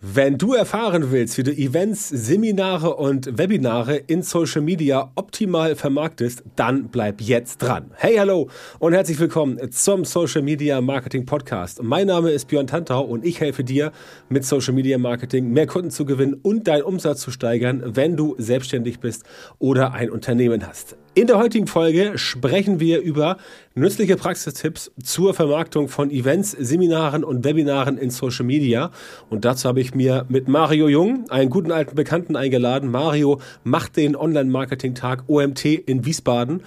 [0.00, 6.44] Wenn du erfahren willst, wie du Events, Seminare und Webinare in Social Media optimal vermarktest,
[6.54, 7.90] dann bleib jetzt dran.
[7.96, 8.48] Hey, hallo
[8.78, 11.82] und herzlich willkommen zum Social Media Marketing Podcast.
[11.82, 13.90] Mein Name ist Björn Tantau und ich helfe dir
[14.28, 18.36] mit Social Media Marketing mehr Kunden zu gewinnen und deinen Umsatz zu steigern, wenn du
[18.38, 19.24] selbstständig bist
[19.58, 20.96] oder ein Unternehmen hast.
[21.18, 23.38] In der heutigen Folge sprechen wir über
[23.74, 28.92] nützliche Praxistipps zur Vermarktung von Events, Seminaren und Webinaren in Social Media.
[29.28, 32.92] Und dazu habe ich mir mit Mario Jung, einen guten alten Bekannten, eingeladen.
[32.92, 36.62] Mario macht den Online-Marketing-Tag OMT in Wiesbaden.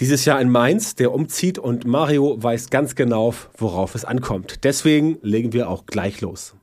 [0.00, 4.64] Dieses Jahr in Mainz, der umzieht und Mario weiß ganz genau, worauf es ankommt.
[4.64, 6.56] Deswegen legen wir auch gleich los.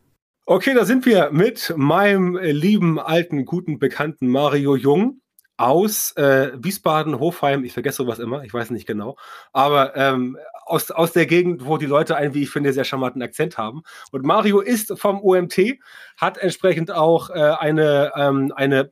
[0.46, 5.22] Okay, da sind wir mit meinem lieben alten guten Bekannten Mario Jung
[5.58, 9.18] aus äh, Wiesbaden, Hofheim, ich vergesse sowas immer, ich weiß nicht genau,
[9.52, 13.22] aber ähm, aus, aus der Gegend, wo die Leute einen, wie ich finde, sehr charmanten
[13.22, 13.84] Akzent haben.
[14.12, 15.78] Und Mario ist vom OMT,
[16.18, 18.92] hat entsprechend auch äh, eine, ähm, eine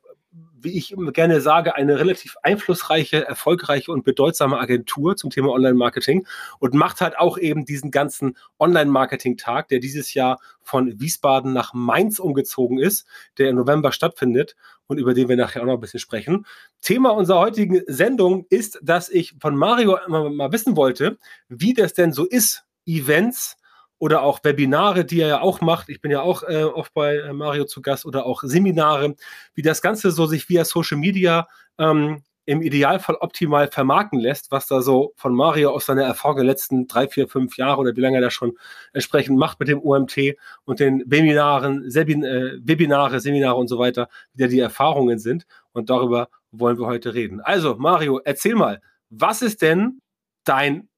[0.64, 6.28] wie ich gerne sage, eine relativ einflussreiche, erfolgreiche und bedeutsame Agentur zum Thema Online-Marketing
[6.60, 12.20] und macht halt auch eben diesen ganzen Online-Marketing-Tag, der dieses Jahr von Wiesbaden nach Mainz
[12.20, 14.56] umgezogen ist, der im November stattfindet
[14.92, 16.46] und über den wir nachher auch noch ein bisschen sprechen.
[16.82, 21.18] Thema unserer heutigen Sendung ist, dass ich von Mario mal wissen wollte,
[21.48, 23.56] wie das denn so ist, Events
[24.00, 25.88] oder auch Webinare, die er ja auch macht.
[25.88, 29.16] Ich bin ja auch äh, oft bei äh, Mario zu Gast oder auch Seminare,
[29.54, 31.48] wie das Ganze so sich via Social Media
[31.80, 36.46] ähm, im Idealfall optimal vermarkten lässt, was da so von Mario aus seiner Erfahrung der
[36.46, 38.58] letzten drei, vier, fünf Jahre oder wie lange er das schon
[38.94, 44.10] entsprechend macht mit dem OMT und den Webinaren, Sebin, äh, Webinare, Seminare und so weiter,
[44.34, 45.46] wie da die Erfahrungen sind.
[45.72, 47.42] Und darüber wollen wir heute reden.
[47.42, 50.02] Also, Mario, erzähl mal, was ist denn
[50.44, 50.90] dein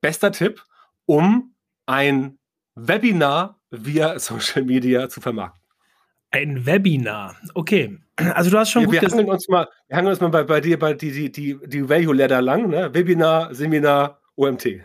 [0.00, 0.64] bester Tipp,
[1.04, 1.54] um
[1.86, 2.38] ein
[2.74, 5.65] Webinar via Social Media zu vermarkten.
[6.30, 7.98] Ein Webinar, okay.
[8.16, 10.44] Also du hast schon wir, gut wir hangeln uns mal, Wir hangeln uns mal bei,
[10.44, 12.92] bei dir bei die, die, die, die Value Ladder lang, ne?
[12.92, 14.80] Webinar, Seminar, OMT.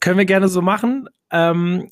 [0.00, 1.08] Können wir gerne so machen.
[1.32, 1.90] Ähm,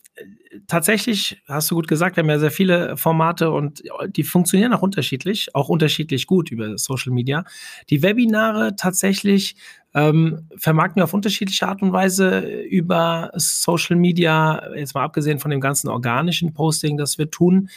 [0.68, 4.82] tatsächlich, hast du gut gesagt, wir haben ja sehr viele Formate und die funktionieren auch
[4.82, 7.44] unterschiedlich, auch unterschiedlich gut über Social Media.
[7.90, 9.56] Die Webinare tatsächlich
[9.94, 15.50] ähm, vermarkten wir auf unterschiedliche Art und Weise über Social Media, jetzt mal abgesehen von
[15.50, 17.68] dem ganzen organischen Posting, das wir tun,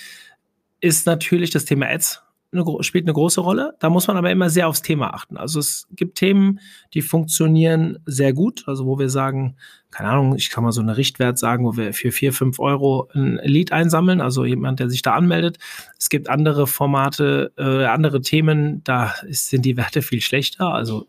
[0.79, 2.21] ist natürlich das Thema Ads
[2.53, 3.73] eine, spielt eine große Rolle.
[3.79, 5.38] Da muss man aber immer sehr aufs Thema achten.
[5.38, 6.59] Also es gibt Themen,
[6.93, 8.63] die funktionieren sehr gut.
[8.67, 9.57] Also wo wir sagen,
[9.91, 13.09] keine Ahnung, ich kann mal so einen Richtwert sagen, wo wir für vier, fünf Euro
[13.13, 15.57] ein Lead einsammeln, also jemand, der sich da anmeldet.
[15.99, 20.73] Es gibt andere Formate, äh, andere Themen, da ist, sind die Werte viel schlechter.
[20.73, 21.07] Also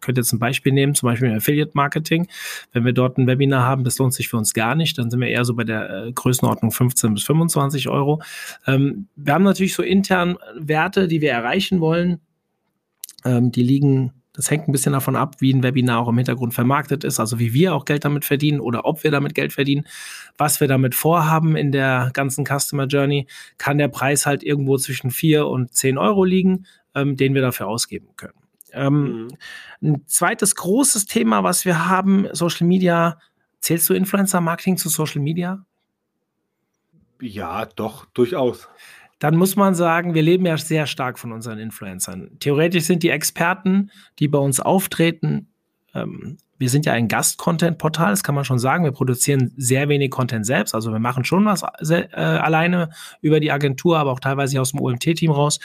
[0.00, 2.28] könnt jetzt ein Beispiel nehmen, zum Beispiel Affiliate Marketing.
[2.72, 5.20] Wenn wir dort ein Webinar haben, das lohnt sich für uns gar nicht, dann sind
[5.20, 8.22] wir eher so bei der äh, Größenordnung 15 bis 25 Euro.
[8.66, 12.20] Ähm, wir haben natürlich so intern Werte, die wir erreichen wollen.
[13.24, 16.52] Ähm, die liegen das hängt ein bisschen davon ab, wie ein Webinar auch im Hintergrund
[16.52, 19.86] vermarktet ist, also wie wir auch Geld damit verdienen oder ob wir damit Geld verdienen,
[20.36, 25.10] was wir damit vorhaben in der ganzen Customer Journey, kann der Preis halt irgendwo zwischen
[25.10, 28.45] 4 und 10 Euro liegen, ähm, den wir dafür ausgeben können.
[28.76, 29.28] Ähm, mhm.
[29.82, 33.18] Ein zweites großes Thema, was wir haben, Social Media.
[33.60, 35.64] Zählst du Influencer Marketing zu Social Media?
[37.20, 38.68] Ja, doch, durchaus.
[39.18, 42.36] Dann muss man sagen, wir leben ja sehr stark von unseren Influencern.
[42.38, 45.48] Theoretisch sind die Experten, die bei uns auftreten,
[45.94, 48.84] ähm, wir sind ja ein Gast-Content-Portal, das kann man schon sagen.
[48.84, 50.74] Wir produzieren sehr wenig Content selbst.
[50.74, 54.80] Also wir machen schon was äh, alleine über die Agentur, aber auch teilweise aus dem
[54.80, 55.60] OMT-Team raus.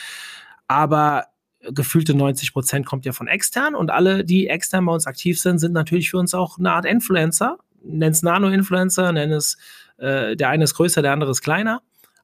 [0.68, 1.26] Aber
[1.70, 5.60] gefühlte 90 Prozent kommt ja von extern und alle, die extern bei uns aktiv sind,
[5.60, 7.58] sind natürlich für uns auch eine Art Influencer.
[7.84, 9.58] Nenn es Nano-Influencer, nenn es,
[9.98, 11.82] äh, der eine ist größer, der andere ist kleiner.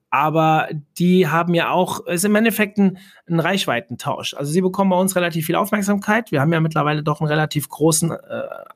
[0.10, 2.98] Aber die haben ja auch, ist im Endeffekt ein,
[3.28, 4.36] ein Reichweitentausch.
[4.36, 6.32] Also sie bekommen bei uns relativ viel Aufmerksamkeit.
[6.32, 8.18] Wir haben ja mittlerweile doch einen relativ großen äh,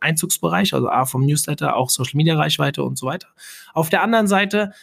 [0.02, 3.30] Einzugsbereich, also A vom Newsletter, auch Social Media Reichweite und so weiter.
[3.74, 4.74] Auf der anderen Seite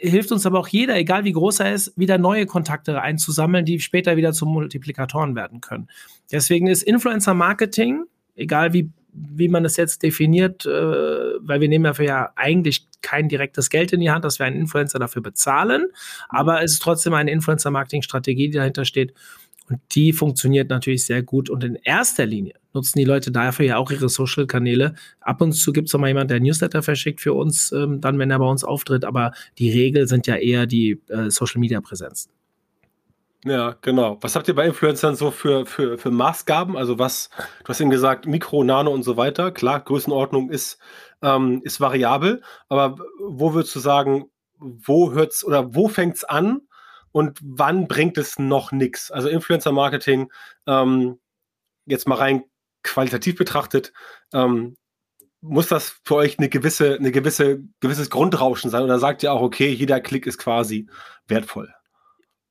[0.00, 3.80] hilft uns aber auch jeder, egal wie groß er ist, wieder neue Kontakte einzusammeln, die
[3.80, 5.88] später wieder zu Multiplikatoren werden können.
[6.32, 8.04] Deswegen ist Influencer Marketing,
[8.34, 13.28] egal wie, wie man es jetzt definiert, äh, weil wir nehmen dafür ja eigentlich kein
[13.28, 15.86] direktes Geld in die Hand, dass wir einen Influencer dafür bezahlen,
[16.28, 19.14] aber es ist trotzdem eine Influencer-Marketing-Strategie, die dahinter steht.
[19.68, 21.48] Und die funktioniert natürlich sehr gut.
[21.48, 24.94] Und in erster Linie nutzen die Leute dafür ja auch ihre Social-Kanäle.
[25.20, 28.30] Ab und zu gibt es mal jemand, der Newsletter verschickt für uns, ähm, dann, wenn
[28.30, 29.04] er bei uns auftritt.
[29.04, 32.32] Aber die Regel sind ja eher die äh, Social-Media-Präsenzen.
[33.44, 34.18] Ja, genau.
[34.20, 36.76] Was habt ihr bei Influencern so für, für, für Maßgaben?
[36.76, 37.30] Also was,
[37.64, 39.50] du hast eben gesagt, Mikro, Nano und so weiter.
[39.50, 40.78] Klar, Größenordnung ist,
[41.22, 44.26] ähm, ist variabel, aber wo würdest du sagen,
[44.58, 46.60] wo hört's oder wo fängt's an
[47.12, 49.10] und wann bringt es noch nichts?
[49.10, 50.30] Also Influencer-Marketing,
[50.66, 51.18] ähm,
[51.86, 52.44] jetzt mal rein
[52.82, 53.92] qualitativ betrachtet,
[54.32, 54.76] ähm,
[55.40, 59.40] muss das für euch eine gewisse, eine gewisse, gewisses Grundrauschen sein oder sagt ihr auch,
[59.40, 60.86] okay, jeder Klick ist quasi
[61.28, 61.72] wertvoll?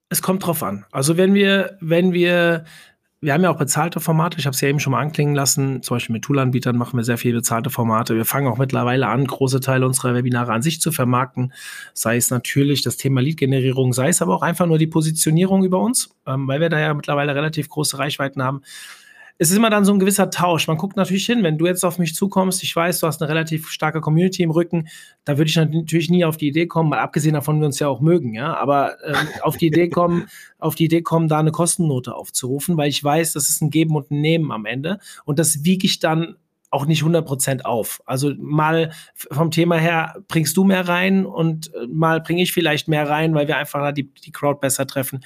[0.10, 0.86] Es kommt drauf an.
[0.92, 2.66] Also wenn wir, wenn wir
[3.22, 4.40] wir haben ja auch bezahlte Formate.
[4.40, 5.84] Ich habe es ja eben schon mal anklingen lassen.
[5.84, 8.16] Zum Beispiel mit Toolanbietern machen wir sehr viele bezahlte Formate.
[8.16, 11.52] Wir fangen auch mittlerweile an, große Teile unserer Webinare an sich zu vermarkten.
[11.94, 15.80] Sei es natürlich das Thema Lead-Generierung, sei es aber auch einfach nur die Positionierung über
[15.82, 18.62] uns, ähm, weil wir da ja mittlerweile relativ große Reichweiten haben
[19.42, 20.68] es ist immer dann so ein gewisser Tausch.
[20.68, 23.30] Man guckt natürlich hin, wenn du jetzt auf mich zukommst, ich weiß, du hast eine
[23.30, 24.90] relativ starke Community im Rücken,
[25.24, 27.88] da würde ich natürlich nie auf die Idee kommen, mal abgesehen davon, wir uns ja
[27.88, 30.28] auch mögen, ja, aber ähm, auf die Idee kommen,
[30.60, 33.96] auf die Idee kommen, da eine Kostennote aufzurufen, weil ich weiß, das ist ein Geben
[33.96, 36.36] und ein Nehmen am Ende und das wiege ich dann
[36.70, 38.02] auch nicht 100% auf.
[38.06, 42.90] Also mal vom Thema her bringst du mehr rein und äh, mal bringe ich vielleicht
[42.90, 45.22] mehr rein, weil wir einfach die, die Crowd besser treffen.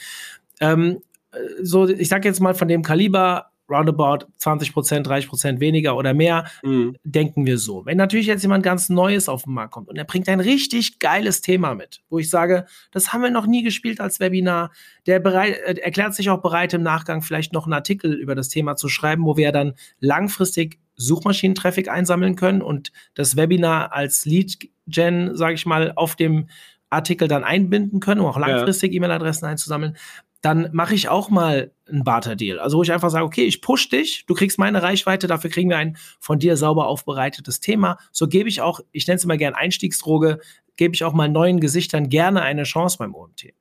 [0.61, 0.99] Ähm,
[1.31, 5.95] äh, so, ich sag jetzt mal von dem Kaliber roundabout 20 Prozent, 30 Prozent weniger
[5.95, 6.95] oder mehr, mhm.
[7.03, 7.85] denken wir so.
[7.85, 10.99] Wenn natürlich jetzt jemand ganz Neues auf den Markt kommt und er bringt ein richtig
[10.99, 14.71] geiles Thema mit, wo ich sage, das haben wir noch nie gespielt als Webinar,
[15.05, 18.49] der bereit, äh, erklärt sich auch bereit, im Nachgang vielleicht noch einen Artikel über das
[18.49, 25.35] Thema zu schreiben, wo wir dann langfristig Suchmaschinentraffic einsammeln können und das Webinar als Lead-Gen,
[25.35, 26.47] sage ich mal, auf dem
[26.89, 28.97] Artikel dann einbinden können, um auch langfristig ja.
[28.97, 29.97] E-Mail-Adressen einzusammeln
[30.43, 32.59] dann mache ich auch mal einen Barter-Deal.
[32.59, 35.69] Also wo ich einfach sage, okay, ich push dich, du kriegst meine Reichweite, dafür kriegen
[35.69, 37.97] wir ein von dir sauber aufbereitetes Thema.
[38.11, 40.39] So gebe ich auch, ich nenne es immer gerne Einstiegsdroge,
[40.75, 43.53] gebe ich auch mal neuen Gesichtern gerne eine Chance beim OMT.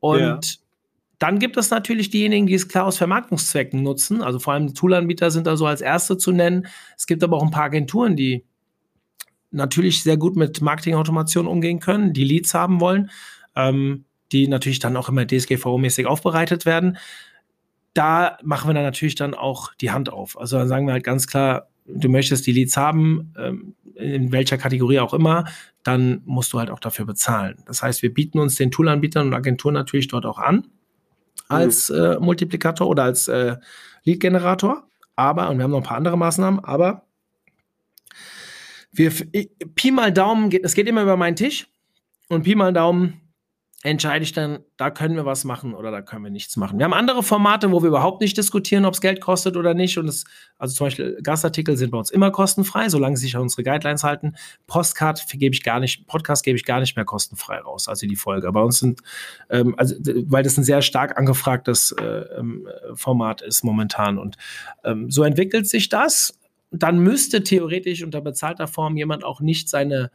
[0.00, 0.38] Und ja.
[1.18, 4.22] dann gibt es natürlich diejenigen, die es klar aus Vermarktungszwecken nutzen.
[4.22, 6.66] Also vor allem Toolanbieter sind da so als erste zu nennen.
[6.94, 8.44] Es gibt aber auch ein paar Agenturen, die
[9.50, 13.10] natürlich sehr gut mit Marketingautomation umgehen können, die Leads haben wollen.
[13.56, 16.98] Ähm, die natürlich dann auch immer DSGVO-mäßig aufbereitet werden.
[17.94, 20.38] Da machen wir dann natürlich dann auch die Hand auf.
[20.38, 24.58] Also dann sagen wir halt ganz klar, du möchtest die Leads haben, ähm, in welcher
[24.58, 25.44] Kategorie auch immer,
[25.82, 27.56] dann musst du halt auch dafür bezahlen.
[27.66, 30.66] Das heißt, wir bieten uns den Toolanbietern und Agenturen natürlich dort auch an
[31.48, 31.96] als mhm.
[31.96, 33.56] äh, Multiplikator oder als äh,
[34.04, 34.84] Lead-Generator.
[35.16, 37.02] Aber, und wir haben noch ein paar andere Maßnahmen, aber
[38.92, 39.10] wir,
[39.74, 41.68] Pi mal Daumen, geht, es geht immer über meinen Tisch
[42.28, 43.27] und Pi mal Daumen
[43.84, 46.78] entscheide ich dann, da können wir was machen oder da können wir nichts machen.
[46.78, 49.98] Wir haben andere Formate, wo wir überhaupt nicht diskutieren, ob es Geld kostet oder nicht.
[49.98, 50.24] Und es,
[50.58, 54.02] also zum Beispiel Gastartikel sind bei uns immer kostenfrei, solange sie sich an unsere Guidelines
[54.02, 54.34] halten.
[54.66, 58.16] Postcard gebe ich gar nicht, Podcast gebe ich gar nicht mehr kostenfrei raus, also die
[58.16, 58.50] Folge.
[58.50, 59.00] Bei uns sind,
[59.48, 59.94] ähm, also,
[60.26, 64.18] weil das ein sehr stark angefragtes äh, ähm, Format ist momentan.
[64.18, 64.36] Und
[64.82, 66.36] ähm, so entwickelt sich das.
[66.72, 70.10] Dann müsste theoretisch unter bezahlter Form jemand auch nicht seine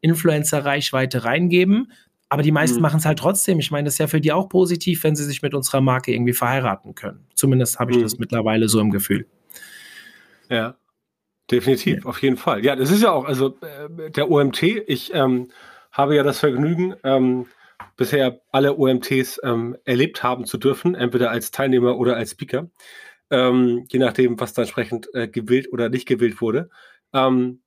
[0.00, 1.90] Influencer-Reichweite reingeben.
[2.28, 2.82] Aber die meisten mhm.
[2.82, 3.58] machen es halt trotzdem.
[3.58, 6.12] Ich meine, das ist ja für die auch positiv, wenn sie sich mit unserer Marke
[6.12, 7.26] irgendwie verheiraten können.
[7.34, 8.02] Zumindest habe ich mhm.
[8.02, 9.26] das mittlerweile so im Gefühl.
[10.50, 10.76] Ja,
[11.50, 12.04] definitiv, ja.
[12.04, 12.64] auf jeden Fall.
[12.64, 15.48] Ja, das ist ja auch, also äh, der OMT, ich ähm,
[15.92, 17.46] habe ja das Vergnügen, ähm,
[17.96, 22.70] bisher alle OMTs ähm, erlebt haben zu dürfen, entweder als Teilnehmer oder als Speaker,
[23.30, 26.70] ähm, je nachdem, was da entsprechend äh, gewählt oder nicht gewählt wurde.
[27.12, 27.60] Ähm,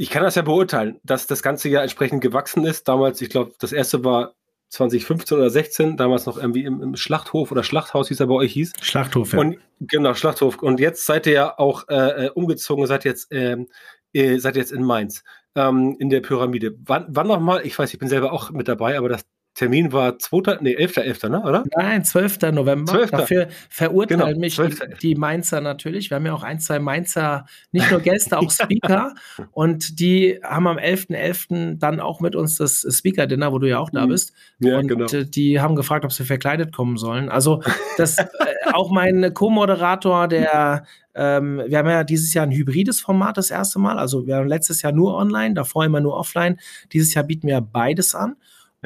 [0.00, 2.86] ich kann das ja beurteilen, dass das ganze Jahr entsprechend gewachsen ist.
[2.86, 4.34] Damals, ich glaube, das erste war
[4.68, 8.34] 2015 oder 16, damals noch irgendwie im, im, Schlachthof oder Schlachthaus, wie es ja bei
[8.34, 8.74] euch hieß.
[8.80, 9.40] Schlachthof, ja.
[9.40, 10.62] Und, genau, Schlachthof.
[10.62, 13.66] Und jetzt seid ihr ja auch äh, äh umgezogen, seid jetzt, ähm,
[14.12, 15.24] äh, seid jetzt in Mainz,
[15.56, 16.76] ähm, in der Pyramide.
[16.84, 17.66] Wann, wann nochmal?
[17.66, 19.26] Ich weiß, ich bin selber auch mit dabei, aber das
[19.58, 20.58] Termin war 2.
[20.60, 21.64] Nee, 11.11., 11., ne, oder?
[21.76, 22.52] Nein, 12.
[22.52, 22.92] November.
[22.92, 23.10] 12.
[23.10, 26.10] Dafür verurteilen genau, mich die, die, Mainzer natürlich.
[26.10, 29.14] Wir haben ja auch ein, zwei Mainzer, nicht nur Gäste, auch Speaker.
[29.50, 31.48] und die haben am 11.11.
[31.48, 31.78] .11.
[31.80, 34.10] dann auch mit uns das Speaker-Dinner, wo du ja auch da mhm.
[34.10, 34.32] bist.
[34.60, 35.06] Ja, und genau.
[35.06, 37.28] die haben gefragt, ob sie verkleidet kommen sollen.
[37.28, 37.60] Also,
[37.96, 38.24] das äh,
[38.72, 40.84] auch mein Co-Moderator, der
[41.16, 43.98] ähm, wir haben ja dieses Jahr ein hybrides Format das erste Mal.
[43.98, 46.60] Also wir haben letztes Jahr nur online, davor immer nur offline.
[46.92, 48.36] Dieses Jahr bieten wir beides an.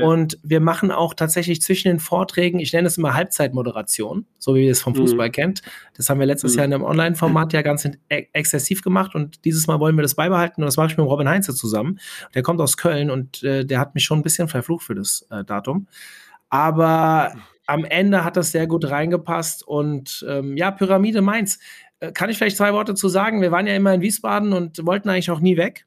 [0.01, 4.65] Und wir machen auch tatsächlich zwischen den Vorträgen, ich nenne es immer Halbzeitmoderation, so wie
[4.65, 5.33] ihr es vom Fußball mhm.
[5.33, 5.63] kennt.
[5.95, 6.59] Das haben wir letztes mhm.
[6.59, 10.15] Jahr in einem Online-Format ja ganz e exzessiv gemacht und dieses Mal wollen wir das
[10.15, 11.99] beibehalten und das mache ich mit Robin Heinze zusammen.
[12.35, 15.27] Der kommt aus Köln und äh, der hat mich schon ein bisschen verflucht für das
[15.31, 15.89] äh, Datum.
[16.49, 17.35] Aber
[17.67, 21.59] am Ende hat das sehr gut reingepasst und ähm, ja, Pyramide Mainz.
[22.01, 23.43] Äh, kann ich vielleicht zwei Worte zu sagen?
[23.43, 25.87] Wir waren ja immer in Wiesbaden und wollten eigentlich auch nie weg.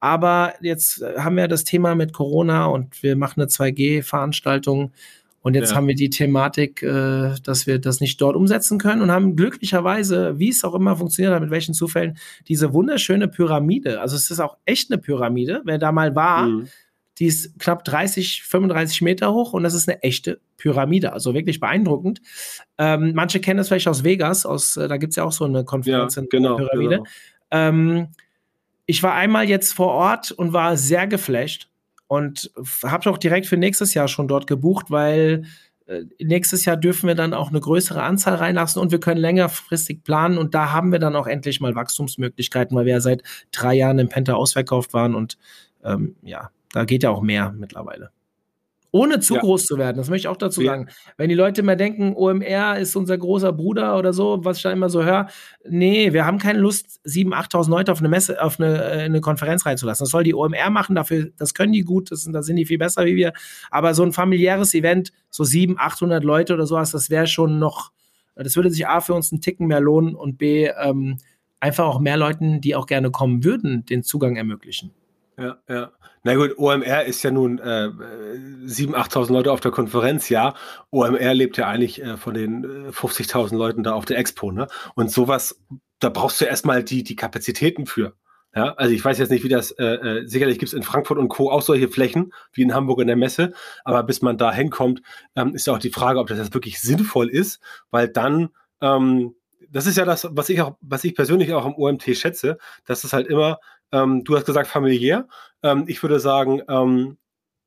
[0.00, 4.92] Aber jetzt äh, haben wir das Thema mit Corona und wir machen eine 2G-Veranstaltung.
[5.40, 5.76] Und jetzt ja.
[5.76, 10.38] haben wir die Thematik, äh, dass wir das nicht dort umsetzen können und haben glücklicherweise,
[10.38, 14.00] wie es auch immer funktioniert hat, mit welchen Zufällen, diese wunderschöne Pyramide.
[14.00, 15.62] Also es ist auch echt eine Pyramide.
[15.64, 16.68] Wer da mal war, mhm.
[17.18, 21.12] Die ist knapp 30, 35 Meter hoch und das ist eine echte Pyramide.
[21.12, 22.20] Also wirklich beeindruckend.
[22.78, 25.44] Ähm, manche kennen das vielleicht aus Vegas, aus, äh, da gibt es ja auch so
[25.44, 26.96] eine Konferenz ja, genau, in der Pyramide.
[26.96, 27.08] Genau.
[27.50, 28.08] Ähm,
[28.88, 31.68] ich war einmal jetzt vor Ort und war sehr geflasht
[32.06, 32.50] und
[32.82, 35.44] habe auch direkt für nächstes Jahr schon dort gebucht, weil
[35.86, 40.04] äh, nächstes Jahr dürfen wir dann auch eine größere Anzahl reinlassen und wir können längerfristig
[40.04, 43.74] planen und da haben wir dann auch endlich mal Wachstumsmöglichkeiten, weil wir ja seit drei
[43.74, 45.36] Jahren im Penta ausverkauft waren und
[45.84, 48.10] ähm, ja, da geht ja auch mehr mittlerweile.
[48.90, 49.40] Ohne zu ja.
[49.40, 50.72] groß zu werden, das möchte ich auch dazu ja.
[50.72, 50.88] sagen.
[51.18, 54.72] Wenn die Leute immer denken, OMR ist unser großer Bruder oder so, was ich da
[54.72, 55.28] immer so höre,
[55.68, 59.20] nee, wir haben keine Lust, 7.000, 8.000 Leute auf eine Messe, auf eine, äh, eine
[59.20, 60.04] Konferenz reinzulassen.
[60.04, 62.78] Das soll die OMR machen, dafür, das können die gut, das, da sind die viel
[62.78, 63.34] besser wie wir.
[63.70, 67.92] Aber so ein familiäres Event, so 700, 800 Leute oder sowas, das wäre schon noch,
[68.36, 71.18] das würde sich A für uns einen Ticken mehr lohnen und B, ähm,
[71.60, 74.92] einfach auch mehr Leuten, die auch gerne kommen würden, den Zugang ermöglichen.
[75.36, 75.92] Ja, ja.
[76.28, 80.52] Na gut, OMR ist ja nun äh, 7.000, 8.000 Leute auf der Konferenz, ja.
[80.90, 84.66] OMR lebt ja eigentlich äh, von den äh, 50.000 Leuten da auf der Expo, ne?
[84.94, 85.58] Und sowas,
[86.00, 88.12] da brauchst du erstmal die, die Kapazitäten für.
[88.54, 91.16] Ja, also ich weiß jetzt nicht, wie das, äh, äh, sicherlich gibt es in Frankfurt
[91.16, 91.50] und Co.
[91.50, 93.54] auch solche Flächen, wie in Hamburg in der Messe,
[93.86, 95.00] aber bis man da hinkommt,
[95.34, 97.58] ähm, ist ja auch die Frage, ob das jetzt wirklich sinnvoll ist,
[97.90, 98.50] weil dann,
[98.82, 99.34] ähm,
[99.70, 103.04] das ist ja das, was ich auch, was ich persönlich auch am OMT schätze, dass
[103.04, 103.60] es halt immer
[103.92, 105.28] ähm, du hast gesagt familiär.
[105.62, 107.18] Ähm, ich würde sagen, ähm,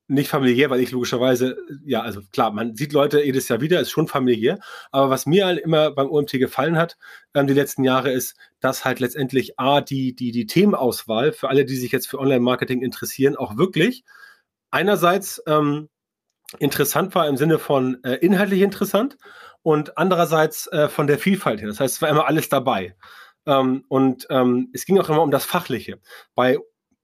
[0.08, 3.90] nicht familiär, weil ich logischerweise, ja, also klar, man sieht Leute jedes Jahr wieder, ist
[3.90, 4.58] schon familiär.
[4.90, 6.98] Aber was mir halt immer beim OMT gefallen hat,
[7.34, 11.64] ähm, die letzten Jahre, ist, dass halt letztendlich A, die, die, die Themenauswahl für alle,
[11.64, 14.04] die sich jetzt für Online-Marketing interessieren, auch wirklich
[14.70, 15.88] einerseits ähm,
[16.58, 19.16] interessant war im Sinne von äh, inhaltlich interessant
[19.62, 21.68] und andererseits äh, von der Vielfalt her.
[21.68, 22.96] Das heißt, es war immer alles dabei.
[23.46, 26.00] Ähm, und ähm, es ging auch immer um das Fachliche.
[26.34, 26.58] Bei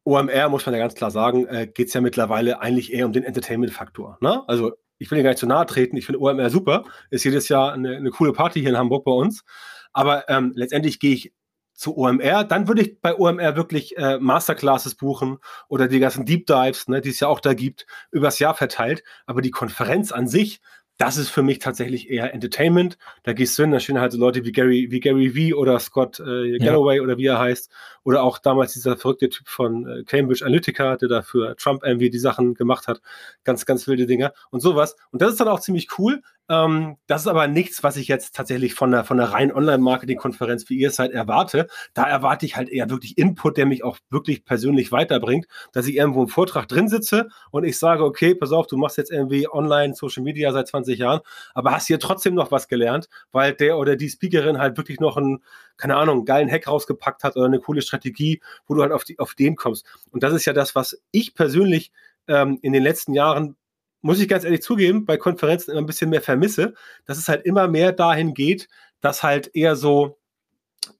[0.08, 3.12] OMR muss man ja ganz klar sagen, äh, geht es ja mittlerweile eigentlich eher um
[3.12, 4.16] den Entertainment-Faktor.
[4.22, 4.42] Ne?
[4.48, 7.48] Also ich will dir gar nicht zu nahe treten, ich finde OMR super, ist jedes
[7.48, 9.44] Jahr eine, eine coole Party hier in Hamburg bei uns.
[9.92, 11.32] Aber ähm, letztendlich gehe ich
[11.74, 15.38] zu OMR, dann würde ich bei OMR wirklich äh, Masterclasses buchen
[15.68, 19.04] oder die ganzen Deep Dives, ne, die es ja auch da gibt, übers Jahr verteilt.
[19.26, 20.60] Aber die Konferenz an sich,
[20.98, 22.98] das ist für mich tatsächlich eher Entertainment.
[23.22, 25.78] Da gehst du hin, da stehen halt so Leute wie Gary, wie Gary V oder
[25.78, 27.02] Scott äh, Galloway ja.
[27.02, 27.70] oder wie er heißt.
[28.02, 32.10] Oder auch damals dieser verrückte Typ von äh, Cambridge Analytica, der da für Trump irgendwie
[32.10, 33.00] die Sachen gemacht hat.
[33.44, 34.96] Ganz, ganz wilde Dinge und sowas.
[35.12, 36.20] Und das ist dann auch ziemlich cool.
[36.50, 40.68] Ähm, das ist aber nichts, was ich jetzt tatsächlich von der, von der reinen Online-Marketing-Konferenz,
[40.70, 41.66] wie ihr seid, erwarte.
[41.92, 45.96] Da erwarte ich halt eher wirklich Input, der mich auch wirklich persönlich weiterbringt, dass ich
[45.96, 49.46] irgendwo im Vortrag drin sitze und ich sage, okay, pass auf, du machst jetzt irgendwie
[49.50, 51.20] online Social Media seit 20 Jahren,
[51.52, 55.18] aber hast hier trotzdem noch was gelernt, weil der oder die Speakerin halt wirklich noch
[55.18, 55.42] einen,
[55.76, 59.04] keine Ahnung, einen geilen Hack rausgepackt hat oder eine coole Strategie, wo du halt auf,
[59.04, 59.86] die, auf den kommst.
[60.10, 61.92] Und das ist ja das, was ich persönlich
[62.26, 63.56] ähm, in den letzten Jahren
[64.00, 66.74] muss ich ganz ehrlich zugeben, bei Konferenzen immer ein bisschen mehr vermisse,
[67.04, 68.68] dass es halt immer mehr dahin geht,
[69.00, 70.18] dass halt eher so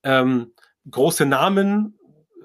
[0.02, 0.52] ähm,
[0.90, 1.98] große Namen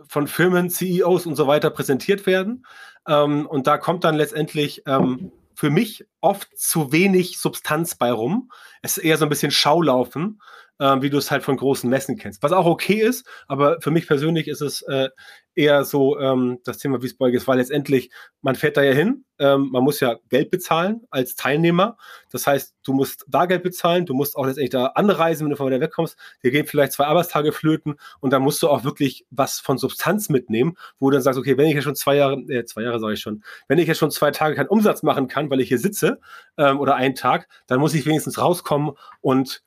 [0.07, 2.65] von Firmen, CEOs und so weiter präsentiert werden.
[3.07, 8.51] Ähm, und da kommt dann letztendlich ähm, für mich oft zu wenig Substanz bei rum.
[8.81, 10.41] Es ist eher so ein bisschen Schaulaufen
[10.79, 12.43] äh, wie du es halt von großen Messen kennst.
[12.43, 15.09] Was auch okay ist, aber für mich persönlich ist es äh,
[15.55, 18.09] eher so ähm, das Thema, wie es bei euch ist, weil letztendlich,
[18.41, 21.97] man fährt da ja hin, ähm, man muss ja Geld bezahlen als Teilnehmer.
[22.31, 25.57] Das heißt, du musst da Geld bezahlen, du musst auch letztendlich da anreisen, wenn du
[25.57, 26.17] von da wegkommst.
[26.43, 30.29] Dir gehen vielleicht zwei Arbeitstage flöten und dann musst du auch wirklich was von Substanz
[30.29, 32.99] mitnehmen, wo du dann sagst, okay, wenn ich ja schon zwei Jahre, äh, zwei Jahre
[32.99, 35.67] sage ich schon, wenn ich ja schon zwei Tage keinen Umsatz machen kann, weil ich
[35.67, 36.19] hier sitze
[36.57, 39.61] ähm, oder einen Tag, dann muss ich wenigstens rauskommen und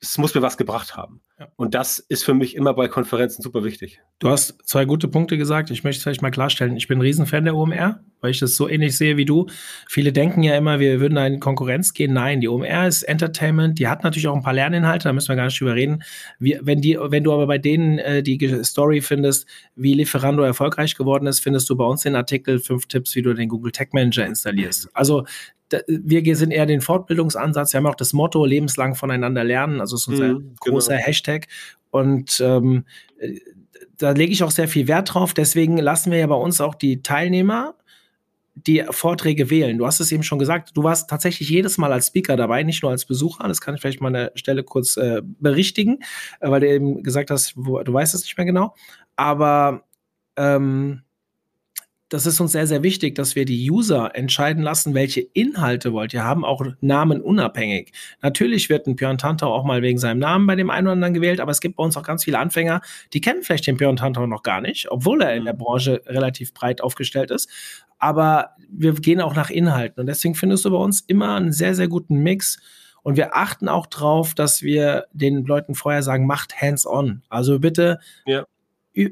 [0.00, 1.20] es muss mir was gebracht haben.
[1.38, 1.48] Ja.
[1.56, 4.00] Und das ist für mich immer bei Konferenzen super wichtig.
[4.18, 5.70] Du hast zwei gute Punkte gesagt.
[5.70, 6.76] Ich möchte es vielleicht mal klarstellen.
[6.76, 9.46] Ich bin ein Riesenfan der OMR, weil ich das so ähnlich sehe wie du.
[9.88, 12.12] Viele denken ja immer, wir würden da in Konkurrenz gehen.
[12.12, 13.78] Nein, die OMR ist Entertainment.
[13.78, 16.02] Die hat natürlich auch ein paar Lerninhalte, da müssen wir gar nicht drüber reden.
[16.38, 20.94] Wie, wenn, die, wenn du aber bei denen äh, die Story findest, wie Lieferando erfolgreich
[20.94, 23.92] geworden ist, findest du bei uns den Artikel fünf Tipps, wie du den Google Tag
[23.92, 24.88] Manager installierst.
[24.92, 25.24] Also
[25.86, 27.72] wir sind eher den Fortbildungsansatz.
[27.72, 29.80] Wir haben auch das Motto lebenslang voneinander lernen.
[29.80, 31.06] Also ist unser mhm, großer genau.
[31.06, 31.46] Hashtag.
[31.90, 32.84] Und ähm,
[33.98, 35.34] da lege ich auch sehr viel Wert drauf.
[35.34, 37.74] Deswegen lassen wir ja bei uns auch die Teilnehmer
[38.54, 39.78] die Vorträge wählen.
[39.78, 42.82] Du hast es eben schon gesagt, du warst tatsächlich jedes Mal als Speaker dabei, nicht
[42.82, 43.48] nur als Besucher.
[43.48, 45.98] Das kann ich vielleicht mal an der Stelle kurz äh, berichtigen,
[46.40, 48.74] äh, weil du eben gesagt hast, wo, du weißt es nicht mehr genau.
[49.16, 49.84] Aber
[50.36, 51.02] ähm,
[52.10, 56.12] das ist uns sehr, sehr wichtig, dass wir die User entscheiden lassen, welche Inhalte wollt
[56.12, 57.92] ihr haben, auch Namen unabhängig.
[58.22, 61.14] Natürlich wird ein Björn Tantau auch mal wegen seinem Namen bei dem einen oder anderen
[61.14, 62.82] gewählt, aber es gibt bei uns auch ganz viele Anfänger,
[63.12, 66.52] die kennen vielleicht den Björn Tantau noch gar nicht, obwohl er in der Branche relativ
[66.54, 67.48] breit aufgestellt ist.
[67.98, 70.00] aber wir gehen auch nach Inhalten.
[70.00, 72.58] Und deswegen findest du bei uns immer einen sehr, sehr guten Mix.
[73.02, 77.22] Und wir achten auch drauf, dass wir den Leuten vorher sagen, macht hands-on.
[77.28, 78.44] Also bitte ja.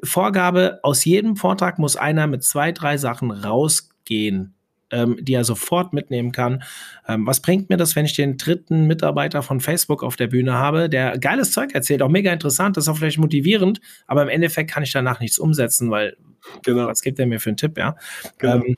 [0.05, 4.55] Vorgabe, aus jedem Vortrag muss einer mit zwei, drei Sachen rausgehen
[4.93, 6.63] ähm, die er sofort mitnehmen kann.
[7.09, 10.55] Ähm, was bringt mir das, wenn ich den dritten Mitarbeiter von Facebook auf der Bühne
[10.55, 14.29] habe, der geiles Zeug erzählt, auch mega interessant, das ist auch vielleicht motivierend, aber im
[14.29, 16.17] Endeffekt kann ich danach nichts umsetzen, weil
[16.63, 16.87] genau.
[16.87, 17.97] was gibt er mir für einen Tipp, ja?
[18.39, 18.65] Genau.
[18.65, 18.77] Ähm,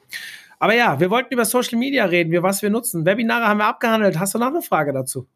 [0.61, 3.05] aber ja, wir wollten über Social Media reden, wir, was wir nutzen.
[3.05, 4.19] Webinare haben wir abgehandelt.
[4.19, 5.27] Hast du noch eine Frage dazu?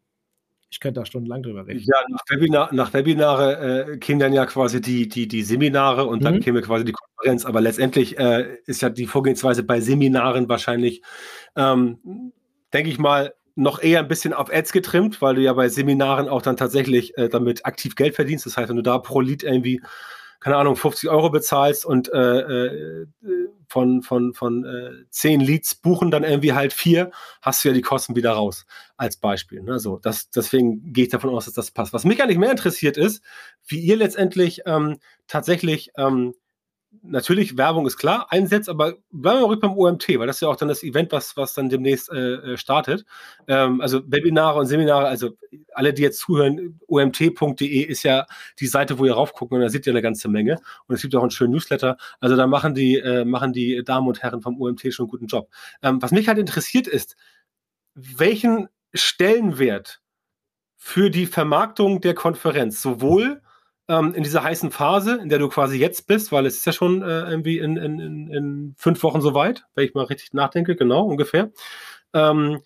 [0.71, 1.79] Ich könnte da stundenlang drüber reden.
[1.79, 6.23] Ja, nach, Webinar, nach Webinare äh, kämen dann ja quasi die, die, die Seminare und
[6.23, 6.39] dann mhm.
[6.41, 7.45] käme quasi die Konferenz.
[7.45, 11.01] Aber letztendlich äh, ist ja die Vorgehensweise bei Seminaren wahrscheinlich,
[11.55, 12.31] ähm,
[12.71, 16.29] denke ich mal, noch eher ein bisschen auf Ads getrimmt, weil du ja bei Seminaren
[16.29, 18.45] auch dann tatsächlich äh, damit aktiv Geld verdienst.
[18.45, 19.81] Das heißt, wenn du da pro Lied irgendwie
[20.39, 23.07] keine Ahnung, 50 Euro bezahlst und äh, äh,
[23.67, 27.81] von, von, von äh, 10 Leads buchen dann irgendwie halt vier, hast du ja die
[27.81, 28.65] Kosten wieder raus,
[28.97, 29.61] als Beispiel.
[29.61, 29.79] Ne?
[29.79, 31.93] So, das, deswegen gehe ich davon aus, dass das passt.
[31.93, 33.23] Was mich eigentlich mehr interessiert ist,
[33.67, 36.33] wie ihr letztendlich ähm, tatsächlich ähm,
[37.03, 40.47] natürlich, Werbung ist klar, einsetzt, aber bleiben wir ruhig beim OMT, weil das ist ja
[40.47, 43.05] auch dann das Event, was, was dann demnächst äh, äh, startet.
[43.47, 45.31] Ähm, also Webinare und Seminare, also
[45.73, 48.25] alle, die jetzt zuhören, omt.de ist ja
[48.59, 50.59] die Seite, wo ihr raufgucken und da seht ihr eine ganze Menge.
[50.87, 51.97] Und es gibt auch einen schönen Newsletter.
[52.19, 55.27] Also da machen die, äh, machen die Damen und Herren vom OMT schon einen guten
[55.27, 55.49] Job.
[55.81, 57.15] Ähm, was mich halt interessiert ist,
[57.95, 60.01] welchen Stellenwert
[60.77, 63.41] für die Vermarktung der Konferenz sowohl
[63.89, 66.71] ähm, in dieser heißen Phase, in der du quasi jetzt bist, weil es ist ja
[66.71, 70.75] schon äh, irgendwie in, in, in, in fünf Wochen soweit, wenn ich mal richtig nachdenke,
[70.75, 71.51] genau, ungefähr.
[72.13, 72.61] Ähm,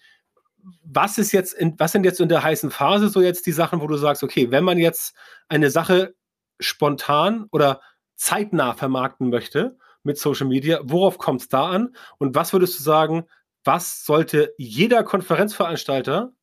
[0.83, 3.81] was ist jetzt, in, was sind jetzt in der heißen Phase so jetzt die Sachen,
[3.81, 5.15] wo du sagst, okay, wenn man jetzt
[5.47, 6.13] eine Sache
[6.59, 7.81] spontan oder
[8.15, 11.95] zeitnah vermarkten möchte mit Social Media, worauf kommt es da an?
[12.17, 13.25] Und was würdest du sagen,
[13.63, 16.33] was sollte jeder Konferenzveranstalter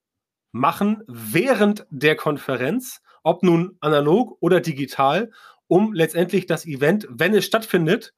[0.52, 5.30] machen während der Konferenz, ob nun analog oder digital,
[5.66, 8.14] um letztendlich das Event, wenn es stattfindet,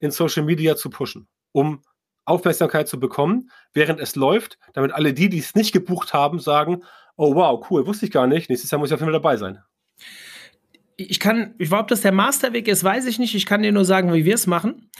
[0.00, 1.82] in Social Media zu pushen, um
[2.24, 6.82] Aufmerksamkeit zu bekommen, während es läuft, damit alle die, die es nicht gebucht haben, sagen,
[7.16, 9.36] oh wow, cool, wusste ich gar nicht, nächstes Jahr muss ich auf jeden Fall dabei
[9.36, 9.58] sein.
[10.96, 13.34] Ich kann, ich ob das der Masterweg ist, weiß ich nicht.
[13.34, 14.90] Ich kann dir nur sagen, wie wir es machen.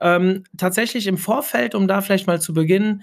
[0.00, 3.02] Ähm, tatsächlich im Vorfeld, um da vielleicht mal zu beginnen,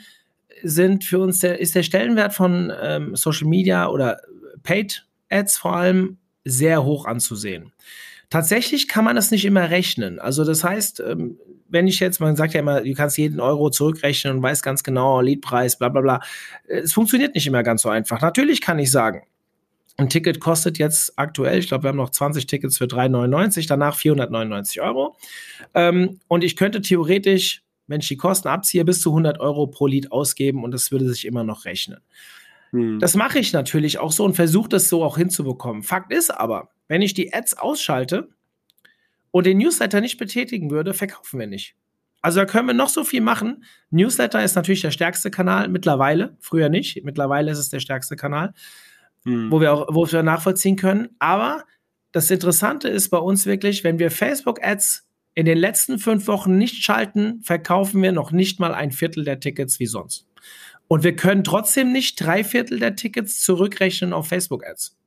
[0.62, 4.22] sind für uns der, ist der Stellenwert von ähm, Social Media oder
[4.64, 7.72] Paid Ads vor allem sehr hoch anzusehen.
[8.30, 10.20] Tatsächlich kann man das nicht immer rechnen.
[10.20, 13.70] Also das heißt, ähm, wenn ich jetzt, man sagt ja immer, du kannst jeden Euro
[13.70, 16.22] zurückrechnen und weißt ganz genau, Leadpreis, bla bla bla.
[16.68, 18.22] Es funktioniert nicht immer ganz so einfach.
[18.22, 19.24] Natürlich kann ich sagen,
[19.98, 23.96] ein Ticket kostet jetzt aktuell, ich glaube, wir haben noch 20 Tickets für 3,99, danach
[23.96, 25.18] 499 Euro.
[25.74, 29.88] Ähm, und ich könnte theoretisch, wenn ich die Kosten abziehe, bis zu 100 Euro pro
[29.88, 32.00] Lied ausgeben und das würde sich immer noch rechnen.
[32.72, 33.00] Hm.
[33.00, 35.84] Das mache ich natürlich auch so und versuche das so auch hinzubekommen.
[35.84, 38.30] Fakt ist aber, wenn ich die Ads ausschalte
[39.32, 41.76] und den Newsletter nicht betätigen würde, verkaufen wir nicht.
[42.22, 43.64] Also da können wir noch so viel machen.
[43.90, 46.38] Newsletter ist natürlich der stärkste Kanal mittlerweile.
[46.40, 47.04] Früher nicht.
[47.04, 48.54] Mittlerweile ist es der stärkste Kanal,
[49.26, 49.52] hm.
[49.52, 51.10] wo wir auch, wo wir nachvollziehen können.
[51.20, 51.66] Aber
[52.12, 56.84] das Interessante ist bei uns wirklich, wenn wir Facebook-Ads in den letzten fünf Wochen nicht
[56.84, 60.28] schalten, verkaufen wir noch nicht mal ein Viertel der Tickets wie sonst.
[60.92, 64.98] Und wir können trotzdem nicht drei Viertel der Tickets zurückrechnen auf Facebook-Ads.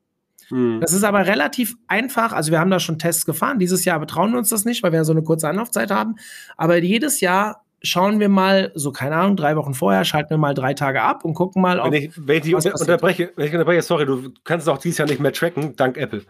[0.48, 0.80] Hm.
[0.80, 2.32] Das ist aber relativ einfach.
[2.32, 3.58] Also wir haben da schon Tests gefahren.
[3.58, 6.14] Dieses Jahr betrauen wir uns das nicht, weil wir ja so eine kurze Anlaufzeit haben.
[6.56, 10.54] Aber jedes Jahr schauen wir mal, so keine Ahnung, drei Wochen vorher, schalten wir mal
[10.54, 11.92] drei Tage ab und gucken mal, ob.
[11.92, 15.08] Wenn ich, wenn ich unter, unterbreche, wenn ich unterbreche, sorry, du kannst auch dieses Jahr
[15.08, 16.22] nicht mehr tracken, dank Apple.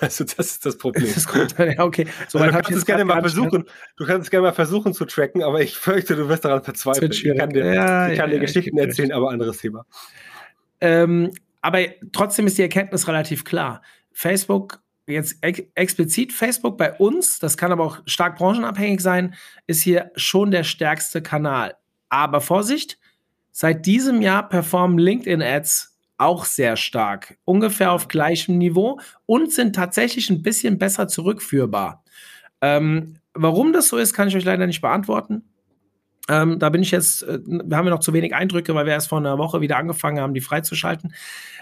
[0.02, 1.06] Also das ist das Problem.
[1.06, 1.58] Das ist.
[1.58, 2.06] Ja, okay.
[2.28, 3.64] So also, du kannst es gerne mal versuchen.
[3.96, 7.10] Du kannst es gerne mal versuchen zu tracken, aber ich fürchte, du wirst daran verzweifeln.
[7.12, 9.84] Ich kann dir, ja, ich kann ja, dir Geschichten erzählen, aber anderes Thema.
[10.80, 11.80] Ähm, aber
[12.12, 13.82] trotzdem ist die Erkenntnis relativ klar.
[14.12, 19.34] Facebook jetzt ex explizit Facebook bei uns, das kann aber auch stark branchenabhängig sein,
[19.66, 21.74] ist hier schon der stärkste Kanal.
[22.08, 22.98] Aber Vorsicht,
[23.50, 25.89] seit diesem Jahr performen LinkedIn-Ads
[26.20, 32.04] auch sehr stark, ungefähr auf gleichem Niveau und sind tatsächlich ein bisschen besser zurückführbar.
[32.60, 35.44] Ähm, warum das so ist, kann ich euch leider nicht beantworten.
[36.28, 38.92] Ähm, da bin ich jetzt, äh, wir haben ja noch zu wenig Eindrücke, weil wir
[38.92, 41.14] erst vor einer Woche wieder angefangen haben, die freizuschalten.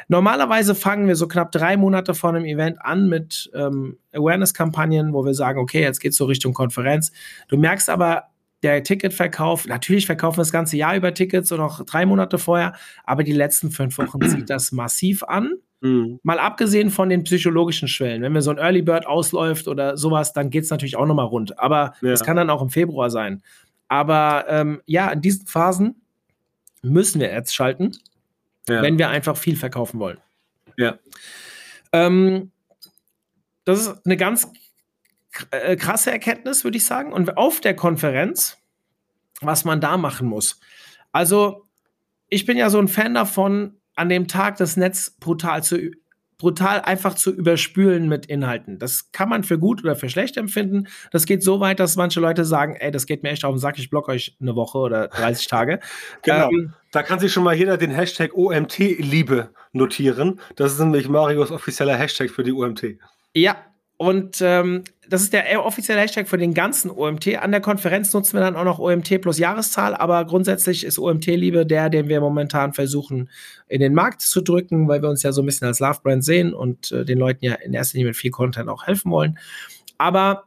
[0.09, 5.25] Normalerweise fangen wir so knapp drei Monate vor einem Event an mit ähm, Awareness-Kampagnen, wo
[5.25, 7.13] wir sagen, okay, jetzt geht's so Richtung Konferenz.
[7.47, 8.25] Du merkst aber
[8.63, 12.75] der Ticketverkauf, natürlich verkaufen wir das ganze Jahr über Tickets und auch drei Monate vorher,
[13.05, 15.53] aber die letzten fünf Wochen zieht das massiv an.
[15.81, 16.19] Mhm.
[16.25, 18.23] Mal abgesehen von den psychologischen Schwellen.
[18.23, 21.27] Wenn mir so ein Early Bird ausläuft oder sowas, dann geht es natürlich auch nochmal
[21.27, 21.59] rund.
[21.59, 22.27] Aber es ja.
[22.27, 23.43] kann dann auch im Februar sein.
[23.87, 26.03] Aber ähm, ja, in diesen Phasen
[26.83, 27.93] müssen wir Ads schalten,
[28.69, 28.83] ja.
[28.83, 30.19] wenn wir einfach viel verkaufen wollen.
[30.77, 30.99] Ja.
[31.93, 32.51] Ähm,
[33.65, 34.51] das ist eine ganz
[35.77, 37.13] krasse Erkenntnis, würde ich sagen.
[37.13, 38.59] Und auf der Konferenz,
[39.41, 40.61] was man da machen muss.
[41.13, 41.67] Also,
[42.29, 45.91] ich bin ja so ein Fan davon, an dem Tag das Netz brutal zu
[46.39, 48.79] brutal einfach zu überspülen mit Inhalten.
[48.79, 50.87] Das kann man für gut oder für schlecht empfinden.
[51.11, 53.59] Das geht so weit, dass manche Leute sagen, ey, das geht mir echt auf den
[53.59, 55.81] Sack, ich block euch eine Woche oder 30 Tage.
[56.23, 56.49] genau.
[56.51, 60.41] Ähm, da kann sich schon mal jeder den Hashtag OMT-Liebe notieren.
[60.57, 62.99] Das ist nämlich Marios offizieller Hashtag für die OMT.
[63.35, 63.57] Ja,
[63.99, 67.37] und ähm, das ist der offizielle Hashtag für den ganzen OMT.
[67.39, 71.67] An der Konferenz nutzen wir dann auch noch OMT plus Jahreszahl, aber grundsätzlich ist OMT-Liebe
[71.67, 73.31] der, den wir momentan versuchen
[73.69, 76.53] in den Markt zu drücken, weil wir uns ja so ein bisschen als Love-Brand sehen
[76.53, 79.39] und äh, den Leuten ja in erster Linie mit viel Content auch helfen wollen.
[79.97, 80.45] Aber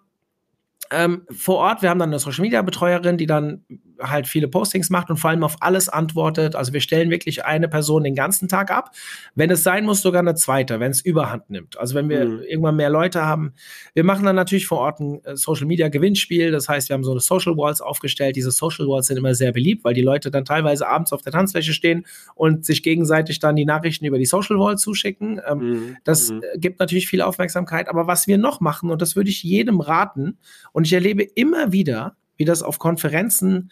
[0.91, 3.63] ähm, vor Ort, wir haben dann eine Social Media Betreuerin, die dann
[4.01, 6.55] halt viele Postings macht und vor allem auf alles antwortet.
[6.55, 8.91] Also wir stellen wirklich eine Person den ganzen Tag ab.
[9.35, 11.77] Wenn es sein muss, sogar eine zweite, wenn es Überhand nimmt.
[11.77, 12.41] Also wenn wir mhm.
[12.41, 13.53] irgendwann mehr Leute haben.
[13.93, 16.51] Wir machen dann natürlich vor Ort ein äh, Social Media Gewinnspiel.
[16.51, 18.35] Das heißt, wir haben so eine Social Walls aufgestellt.
[18.35, 21.31] Diese Social Walls sind immer sehr beliebt, weil die Leute dann teilweise abends auf der
[21.31, 25.41] Tanzfläche stehen und sich gegenseitig dann die Nachrichten über die Social Wall zuschicken.
[25.47, 25.97] Ähm, mhm.
[26.03, 26.41] Das mhm.
[26.41, 27.87] Äh, gibt natürlich viel Aufmerksamkeit.
[27.87, 30.37] Aber was wir noch machen, und das würde ich jedem raten,
[30.71, 33.71] und ich erlebe immer wieder, wie das auf Konferenzen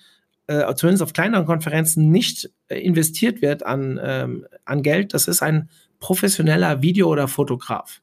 [0.50, 5.44] äh, zumindest auf kleineren Konferenzen nicht äh, investiert wird an, ähm, an Geld, das ist
[5.44, 8.02] ein professioneller Video- oder Fotograf.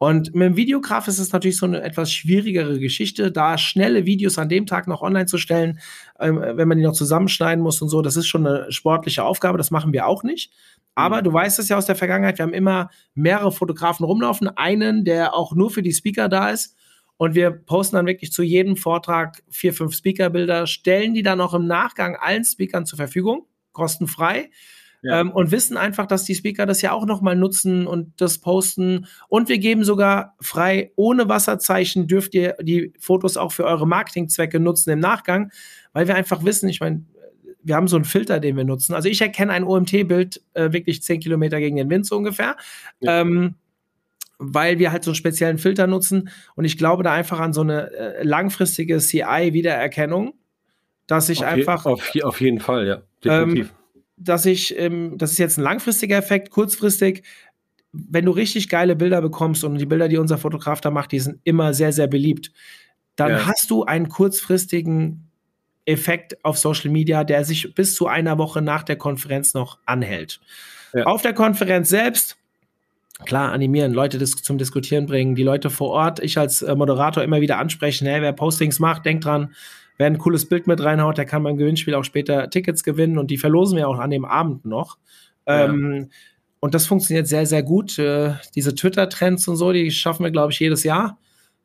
[0.00, 4.38] Und mit dem Videograf ist es natürlich so eine etwas schwierigere Geschichte, da schnelle Videos
[4.38, 5.80] an dem Tag noch online zu stellen,
[6.20, 8.00] ähm, wenn man die noch zusammenschneiden muss und so.
[8.00, 10.52] Das ist schon eine sportliche Aufgabe, das machen wir auch nicht.
[10.94, 11.24] Aber mhm.
[11.24, 14.48] du weißt es ja aus der Vergangenheit, wir haben immer mehrere Fotografen rumlaufen.
[14.56, 16.76] Einen, der auch nur für die Speaker da ist
[17.18, 21.52] und wir posten dann wirklich zu jedem Vortrag vier, fünf Speakerbilder, stellen die dann auch
[21.52, 24.50] im Nachgang allen Speakern zur Verfügung, kostenfrei.
[25.02, 25.20] Ja.
[25.20, 29.06] Ähm, und wissen einfach, dass die Speaker das ja auch nochmal nutzen und das posten.
[29.28, 34.58] Und wir geben sogar frei, ohne Wasserzeichen dürft ihr die Fotos auch für eure Marketingzwecke
[34.58, 35.52] nutzen im Nachgang,
[35.92, 37.04] weil wir einfach wissen, ich meine,
[37.62, 38.94] wir haben so einen Filter, den wir nutzen.
[38.94, 42.56] Also ich erkenne ein OMT-Bild äh, wirklich zehn Kilometer gegen den Wind so ungefähr.
[43.00, 43.20] Ja.
[43.20, 43.54] Ähm,
[44.38, 46.30] weil wir halt so einen speziellen Filter nutzen.
[46.54, 50.34] Und ich glaube da einfach an so eine äh, langfristige CI-Wiedererkennung,
[51.06, 51.84] dass ich auf einfach.
[51.84, 53.02] Je, auf, auf, jeden Fall, ja.
[53.24, 53.70] Definitiv.
[53.70, 53.74] Ähm,
[54.16, 57.22] dass ich, ähm, das ist jetzt ein langfristiger Effekt, kurzfristig,
[57.92, 61.20] wenn du richtig geile Bilder bekommst und die Bilder, die unser Fotograf da macht, die
[61.20, 62.52] sind immer sehr, sehr beliebt,
[63.16, 63.46] dann ja.
[63.46, 65.30] hast du einen kurzfristigen
[65.84, 70.40] Effekt auf Social Media, der sich bis zu einer Woche nach der Konferenz noch anhält.
[70.92, 71.04] Ja.
[71.04, 72.36] Auf der Konferenz selbst
[73.24, 77.22] klar animieren, Leute dis zum Diskutieren bringen, die Leute vor Ort, ich als äh, Moderator
[77.22, 79.54] immer wieder ansprechen, hey, wer Postings macht, denkt dran,
[79.96, 83.30] wer ein cooles Bild mit reinhaut, der kann beim Gewinnspiel auch später Tickets gewinnen und
[83.30, 84.98] die verlosen wir auch an dem Abend noch.
[85.46, 85.64] Ja.
[85.64, 86.10] Ähm,
[86.60, 87.98] und das funktioniert sehr, sehr gut.
[87.98, 91.18] Äh, diese Twitter-Trends und so, die schaffen wir, glaube ich, jedes Jahr.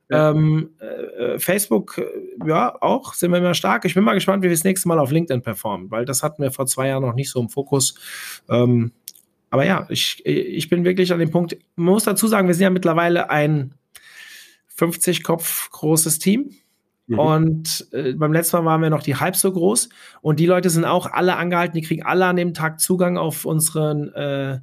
[0.10, 0.32] Ja.
[0.32, 3.86] Ähm, äh, Facebook, äh, ja, auch, sind wir immer stark.
[3.86, 6.44] Ich bin mal gespannt, wie wir das nächste Mal auf LinkedIn performen, weil das hatten
[6.44, 7.96] wir vor zwei Jahren noch nicht so im Fokus.
[8.50, 8.92] Ähm,
[9.54, 12.64] aber ja, ich, ich bin wirklich an dem Punkt, man muss dazu sagen, wir sind
[12.64, 13.76] ja mittlerweile ein
[14.70, 16.56] 50 Kopf großes Team.
[17.06, 17.20] Mhm.
[17.20, 19.90] Und äh, beim letzten Mal waren wir noch die halb so groß.
[20.22, 23.46] Und die Leute sind auch alle angehalten, die kriegen alle an dem Tag Zugang auf
[23.46, 24.58] unseren äh,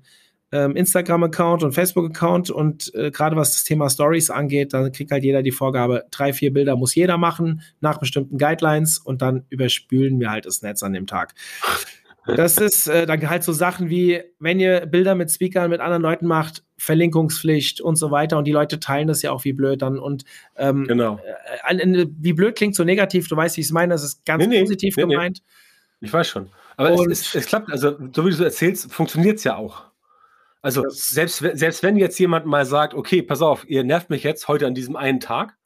[0.51, 2.51] ähm, Instagram-Account und Facebook-Account.
[2.51, 6.33] Und äh, gerade was das Thema Stories angeht, dann kriegt halt jeder die Vorgabe, drei,
[6.33, 10.83] vier Bilder muss jeder machen nach bestimmten Guidelines und dann überspülen wir halt das Netz
[10.83, 11.35] an dem Tag.
[12.27, 16.03] Das ist äh, dann halt so Sachen wie, wenn ihr Bilder mit Speakern mit anderen
[16.03, 19.83] Leuten macht, Verlinkungspflicht und so weiter und die Leute teilen das ja auch wie blöd
[19.83, 20.25] dann und
[20.57, 21.19] ähm, genau.
[21.67, 24.47] Äh, wie blöd klingt so negativ, du weißt, wie ich es meine, das ist ganz
[24.47, 25.43] nee, positiv nee, gemeint.
[26.01, 26.07] Nee.
[26.07, 26.51] Ich weiß schon.
[26.77, 29.85] Aber es, es, es, klappt, also so wie du erzählst, funktioniert es ja auch.
[30.63, 34.49] Also selbst, selbst wenn jetzt jemand mal sagt, okay, pass auf, ihr nervt mich jetzt
[34.49, 35.57] heute an diesem einen Tag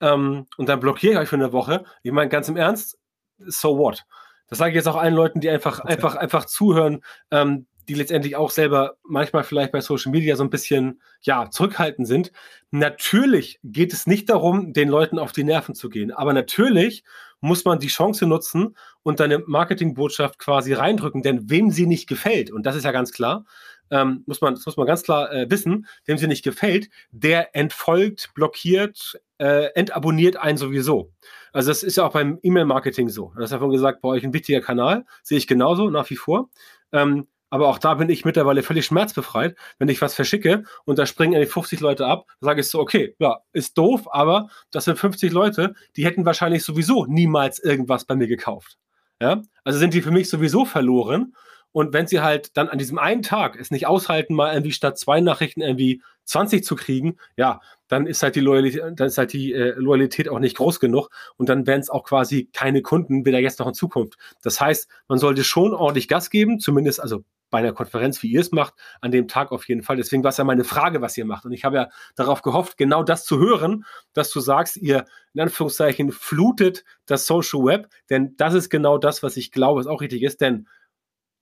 [0.00, 2.98] ähm, und dann blockiere ich euch für eine Woche, ich meine ganz im Ernst,
[3.38, 4.04] so what?
[4.50, 5.92] Das sage ich jetzt auch allen Leuten, die einfach, okay.
[5.92, 10.50] einfach, einfach zuhören, ähm, die letztendlich auch selber manchmal vielleicht bei Social Media so ein
[10.50, 12.30] bisschen, ja, zurückhaltend sind.
[12.70, 16.12] Natürlich geht es nicht darum, den Leuten auf die Nerven zu gehen.
[16.12, 17.02] Aber natürlich
[17.40, 21.22] muss man die Chance nutzen und deine Marketingbotschaft quasi reindrücken.
[21.22, 23.44] Denn wem sie nicht gefällt, und das ist ja ganz klar,
[23.90, 27.54] ähm, muss man, das muss man ganz klar äh, wissen, dem sie nicht gefällt, der
[27.56, 31.12] entfolgt, blockiert, äh, entabonniert einen sowieso.
[31.52, 33.32] Also das ist ja auch beim E-Mail-Marketing so.
[33.36, 36.50] Das ja von gesagt, bei euch ein wichtiger Kanal, sehe ich genauso nach wie vor.
[36.92, 39.56] Ähm, aber auch da bin ich mittlerweile völlig schmerzbefreit.
[39.78, 43.16] Wenn ich was verschicke und da springen eigentlich 50 Leute ab, sage ich so, okay,
[43.18, 48.14] ja, ist doof, aber das sind 50 Leute, die hätten wahrscheinlich sowieso niemals irgendwas bei
[48.14, 48.78] mir gekauft.
[49.20, 51.34] Ja, also sind die für mich sowieso verloren.
[51.72, 54.98] Und wenn sie halt dann an diesem einen Tag es nicht aushalten, mal irgendwie statt
[54.98, 59.32] zwei Nachrichten irgendwie 20 zu kriegen, ja, dann ist halt die Loyalität, dann ist halt
[59.32, 63.24] die äh, Loyalität auch nicht groß genug und dann wären es auch quasi keine Kunden,
[63.26, 64.16] weder jetzt noch in Zukunft.
[64.42, 68.40] Das heißt, man sollte schon ordentlich Gas geben, zumindest also bei einer Konferenz, wie ihr
[68.40, 69.96] es macht, an dem Tag auf jeden Fall.
[69.96, 71.44] Deswegen war es ja meine Frage, was ihr macht.
[71.44, 75.04] Und ich habe ja darauf gehofft, genau das zu hören, dass du sagst, ihr
[75.34, 79.86] in Anführungszeichen flutet das Social Web, denn das ist genau das, was ich glaube, was
[79.86, 80.68] auch richtig ist, denn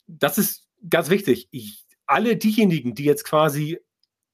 [0.09, 1.49] das ist ganz wichtig.
[1.51, 3.79] Ich, alle diejenigen, die jetzt quasi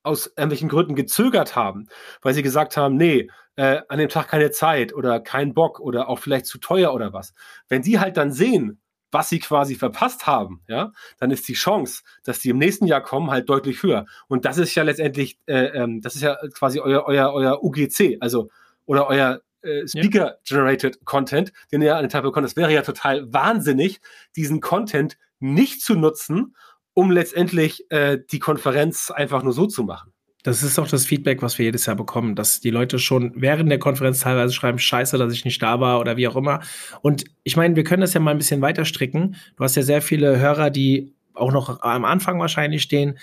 [0.02, 1.88] aus irgendwelchen Gründen gezögert haben,
[2.22, 6.08] weil sie gesagt haben, nee, äh, an dem Tag keine Zeit oder kein Bock oder
[6.08, 7.34] auch vielleicht zu teuer oder was.
[7.68, 12.02] Wenn die halt dann sehen, was sie quasi verpasst haben, ja, dann ist die Chance,
[12.24, 14.06] dass die im nächsten Jahr kommen, halt deutlich höher.
[14.28, 18.18] Und das ist ja letztendlich, äh, ähm, das ist ja quasi euer, euer, euer UGC,
[18.20, 18.50] also
[18.86, 21.00] oder euer äh, Speaker-Generated ja.
[21.04, 22.44] Content, den ihr an den Tag bekommt.
[22.44, 24.00] Das wäre ja total wahnsinnig,
[24.36, 26.54] diesen Content nicht zu nutzen,
[26.94, 30.12] um letztendlich äh, die Konferenz einfach nur so zu machen.
[30.44, 33.70] Das ist auch das Feedback, was wir jedes Jahr bekommen, dass die Leute schon während
[33.70, 36.60] der Konferenz teilweise schreiben, scheiße, dass ich nicht da war oder wie auch immer.
[37.00, 39.36] Und ich meine, wir können das ja mal ein bisschen weiter stricken.
[39.56, 43.18] Du hast ja sehr viele Hörer, die auch noch am Anfang wahrscheinlich stehen.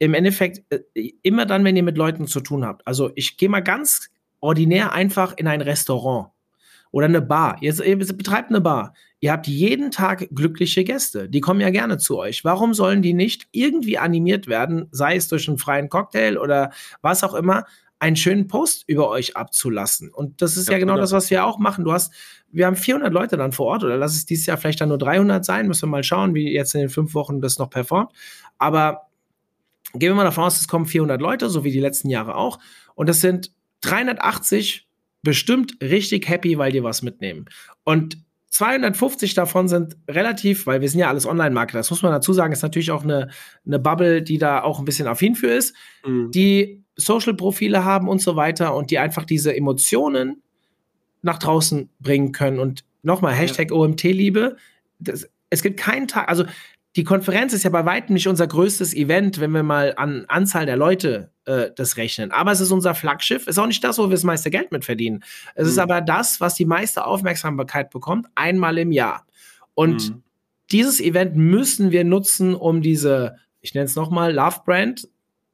[0.00, 2.84] Im Endeffekt, äh, immer dann, wenn ihr mit Leuten zu tun habt.
[2.84, 4.10] Also ich gehe mal ganz
[4.46, 6.28] ordinär einfach in ein Restaurant
[6.92, 7.58] oder eine Bar.
[7.60, 8.94] Ihr, ihr betreibt eine Bar.
[9.18, 11.28] Ihr habt jeden Tag glückliche Gäste.
[11.28, 12.44] Die kommen ja gerne zu euch.
[12.44, 16.70] Warum sollen die nicht irgendwie animiert werden, sei es durch einen freien Cocktail oder
[17.02, 17.64] was auch immer,
[17.98, 20.10] einen schönen Post über euch abzulassen?
[20.14, 21.84] Und das ist ja, ja genau, genau das, was wir auch machen.
[21.84, 22.12] Du hast,
[22.52, 24.98] wir haben 400 Leute dann vor Ort oder lass es dieses Jahr vielleicht dann nur
[24.98, 25.66] 300 sein.
[25.66, 28.12] Müssen wir mal schauen, wie jetzt in den fünf Wochen das noch performt.
[28.58, 29.08] Aber
[29.92, 32.60] gehen wir mal davon aus, es kommen 400 Leute, so wie die letzten Jahre auch.
[32.94, 33.50] Und das sind
[33.82, 34.86] 380
[35.22, 37.46] bestimmt richtig happy, weil die was mitnehmen.
[37.84, 38.18] Und
[38.50, 42.52] 250 davon sind relativ, weil wir sind ja alles Online-Marketer, das muss man dazu sagen,
[42.52, 43.28] ist natürlich auch eine,
[43.66, 45.74] eine Bubble, die da auch ein bisschen affin für ist,
[46.06, 46.30] mhm.
[46.30, 50.42] die Social-Profile haben und so weiter und die einfach diese Emotionen
[51.22, 52.58] nach draußen bringen können.
[52.58, 53.76] Und nochmal, Hashtag ja.
[53.76, 54.56] OMT-Liebe,
[55.50, 56.44] es gibt keinen Tag, also
[56.96, 60.64] die Konferenz ist ja bei weitem nicht unser größtes Event, wenn wir mal an Anzahl
[60.64, 62.30] der Leute äh, das rechnen.
[62.30, 64.86] Aber es ist unser Flaggschiff, ist auch nicht das, wo wir das meiste Geld mit
[64.86, 65.22] verdienen.
[65.54, 65.70] Es mhm.
[65.70, 69.26] ist aber das, was die meiste Aufmerksamkeit bekommt, einmal im Jahr.
[69.74, 70.22] Und mhm.
[70.72, 75.06] dieses Event müssen wir nutzen, um diese, ich nenne es nochmal, Love Brand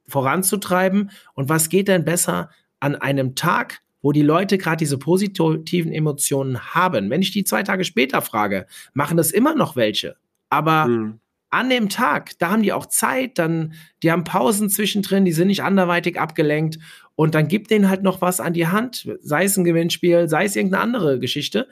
[0.07, 1.11] voranzutreiben.
[1.33, 6.73] Und was geht denn besser an einem Tag, wo die Leute gerade diese positiven Emotionen
[6.73, 7.09] haben?
[7.09, 10.15] Wenn ich die zwei Tage später frage, machen das immer noch welche.
[10.49, 11.19] Aber mhm
[11.53, 15.47] an dem Tag, da haben die auch Zeit, dann, die haben Pausen zwischendrin, die sind
[15.47, 16.79] nicht anderweitig abgelenkt
[17.15, 20.45] und dann gibt denen halt noch was an die Hand, sei es ein Gewinnspiel, sei
[20.45, 21.67] es irgendeine andere Geschichte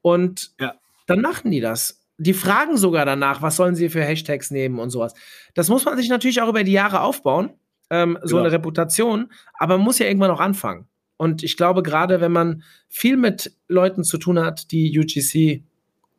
[0.00, 0.74] und ja.
[1.06, 2.02] dann machen die das.
[2.18, 5.12] Die fragen sogar danach, was sollen sie für Hashtags nehmen und sowas.
[5.52, 7.50] Das muss man sich natürlich auch über die Jahre aufbauen,
[7.90, 8.46] ähm, so genau.
[8.46, 10.88] eine Reputation, aber man muss ja irgendwann auch anfangen.
[11.18, 15.65] Und ich glaube, gerade wenn man viel mit Leuten zu tun hat, die UGC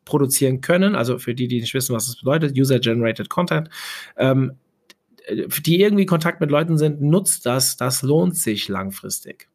[0.08, 3.68] produzieren können, also für die, die nicht wissen, was das bedeutet, User-Generated Content,
[4.16, 4.56] ähm,
[5.30, 9.48] die irgendwie Kontakt mit Leuten sind, nutzt das, das lohnt sich langfristig.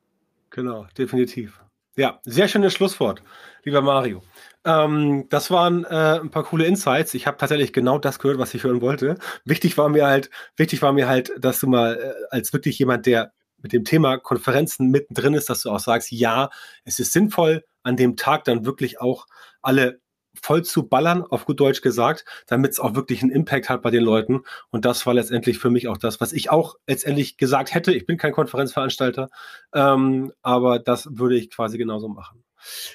[0.52, 1.60] Genau, definitiv.
[1.96, 3.24] Ja, sehr schönes Schlusswort,
[3.64, 4.24] lieber Mario.
[4.66, 7.14] Ähm, das waren äh, ein paar coole Insights.
[7.16, 9.18] Ich habe tatsächlich genau das gehört, was ich hören wollte.
[9.46, 13.08] Wichtig war mir halt, wichtig war mir halt, dass du mal äh, als wirklich jemand,
[13.08, 16.50] der mit dem Thema Konferenzen mittendrin ist, dass du auch sagst, ja,
[16.84, 19.26] es ist sinnvoll, an dem Tag dann wirklich auch
[19.62, 20.00] alle
[20.42, 23.92] voll zu ballern, auf gut Deutsch gesagt, damit es auch wirklich einen Impact hat bei
[23.92, 24.42] den Leuten.
[24.70, 27.94] Und das war letztendlich für mich auch das, was ich auch letztendlich gesagt hätte.
[27.94, 29.30] Ich bin kein Konferenzveranstalter,
[29.74, 32.44] ähm, aber das würde ich quasi genauso machen.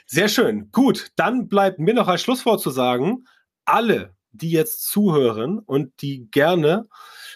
[0.06, 0.70] Sehr schön.
[0.72, 3.26] Gut, dann bleibt mir noch als Schlusswort zu sagen,
[3.64, 6.88] alle, die jetzt zuhören und die gerne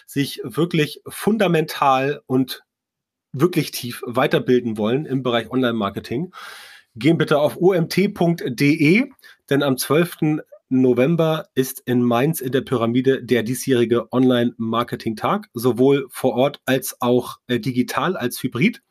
[0.05, 2.63] sich wirklich fundamental und
[3.31, 6.33] wirklich tief weiterbilden wollen im Bereich Online-Marketing,
[6.95, 9.09] gehen bitte auf omt.de,
[9.53, 10.41] denn am 12.
[10.69, 17.37] November ist in Mainz in der Pyramide der diesjährige Online-Marketing-Tag, sowohl vor Ort als auch
[17.45, 18.81] äh, digital, als Hybrid.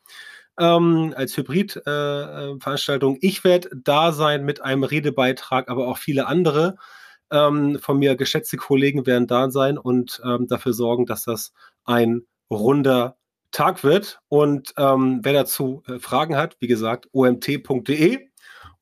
[0.57, 3.15] Ähm, als Hybrid-Veranstaltung.
[3.15, 6.77] Äh, ich werde da sein mit einem Redebeitrag, aber auch viele andere
[7.29, 11.51] ähm, von mir geschätzte Kollegen werden da sein und ähm, dafür sorgen, dass das
[11.83, 13.17] ein runder
[13.51, 14.21] Tag wird.
[14.29, 18.29] Und ähm, wer dazu äh, Fragen hat, wie gesagt, omt.de.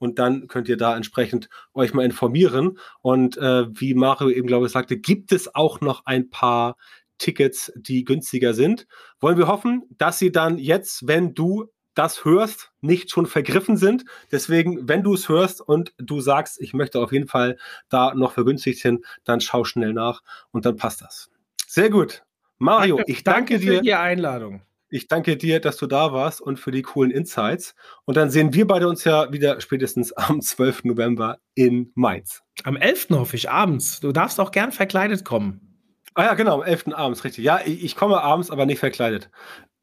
[0.01, 2.79] und dann könnt ihr da entsprechend euch mal informieren.
[3.01, 6.75] Und äh, wie Mario eben, glaube ich, sagte, gibt es auch noch ein paar
[7.19, 8.87] Tickets, die günstiger sind.
[9.19, 14.05] Wollen wir hoffen, dass sie dann jetzt, wenn du das hörst, nicht schon vergriffen sind.
[14.31, 17.57] Deswegen, wenn du es hörst und du sagst, ich möchte auf jeden Fall
[17.89, 21.29] da noch vergünstigt hin, dann schau schnell nach und dann passt das.
[21.67, 22.23] Sehr gut.
[22.57, 23.77] Mario, danke, ich danke, danke dir.
[23.77, 24.63] Für die Einladung.
[24.91, 27.73] Ich danke dir, dass du da warst und für die coolen Insights.
[28.05, 30.83] Und dann sehen wir beide uns ja wieder spätestens am 12.
[30.83, 32.43] November in Mainz.
[32.63, 33.07] Am 11.
[33.11, 33.99] hoffe ich, abends.
[34.01, 35.67] Du darfst auch gern verkleidet kommen.
[36.13, 36.89] Ah ja, genau, am 11.
[36.93, 37.43] abends, richtig.
[37.43, 39.31] Ja, ich, ich komme abends, aber nicht verkleidet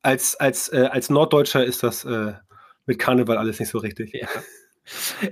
[0.03, 2.33] als, als, äh, als Norddeutscher ist das äh,
[2.87, 4.13] mit Karneval alles nicht so richtig.
[4.15, 4.29] Ja.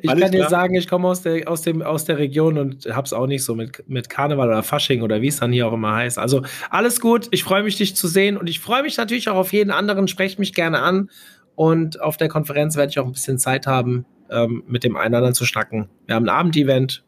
[0.03, 2.87] Ich alles kann dir sagen, ich komme aus der, aus, dem, aus der Region und
[2.87, 5.67] habe es auch nicht so mit, mit Karneval oder Fasching oder wie es dann hier
[5.67, 6.19] auch immer heißt.
[6.19, 9.37] Also alles gut, ich freue mich, dich zu sehen und ich freue mich natürlich auch
[9.37, 10.09] auf jeden anderen.
[10.09, 11.11] Sprecht mich gerne an
[11.55, 15.09] und auf der Konferenz werde ich auch ein bisschen Zeit haben, ähm, mit dem einen
[15.09, 15.89] oder anderen zu schnacken.
[16.07, 17.05] Wir haben ein Abendevent.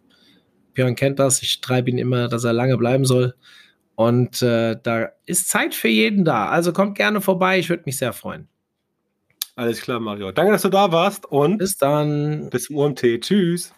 [0.75, 3.35] Björn kennt das, ich treibe ihn immer, dass er lange bleiben soll.
[3.95, 6.47] Und äh, da ist Zeit für jeden da.
[6.47, 8.49] Also kommt gerne vorbei, ich würde mich sehr freuen.
[9.59, 10.31] Alles klar, Mario.
[10.31, 12.49] Danke, dass du da warst und bis dann.
[12.49, 13.03] Bis zum UMT.
[13.21, 13.75] Tschüss.